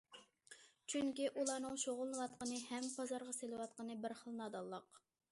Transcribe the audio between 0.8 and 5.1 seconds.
چۈنكى ئۇلارنىڭ شۇغۇللىنىۋاتقىنى ھەم بازارغا سېلىۋاتقىنى بىر خىل نادانلىق.